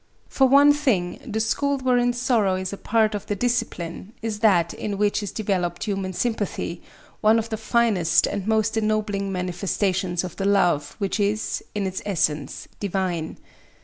For 0.27 0.47
one 0.47 0.73
thing, 0.73 1.19
the 1.27 1.39
school 1.39 1.77
wherein 1.77 2.11
sorrow 2.13 2.55
is 2.55 2.73
a 2.73 2.77
part 2.77 3.13
of 3.13 3.27
the 3.27 3.35
discipline 3.35 4.13
is 4.23 4.39
that 4.39 4.73
in 4.73 4.97
which 4.97 5.21
is 5.21 5.29
developed 5.31 5.83
human 5.83 6.11
sympathy, 6.13 6.81
one 7.21 7.37
of 7.37 7.49
the 7.49 7.55
finest 7.57 8.25
and 8.25 8.47
most 8.47 8.75
ennobling 8.75 9.31
manifestations 9.31 10.23
of 10.23 10.37
the 10.37 10.45
Love 10.45 10.95
which 10.97 11.19
is, 11.19 11.63
in 11.75 11.85
its 11.85 12.01
essence, 12.03 12.67
divine. 12.79 13.37